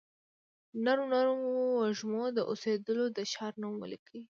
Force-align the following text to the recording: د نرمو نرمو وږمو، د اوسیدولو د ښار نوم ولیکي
د 0.73 0.75
نرمو 0.85 1.09
نرمو 1.13 1.49
وږمو، 1.79 2.23
د 2.37 2.39
اوسیدولو 2.49 3.05
د 3.17 3.17
ښار 3.31 3.53
نوم 3.61 3.73
ولیکي 3.79 4.21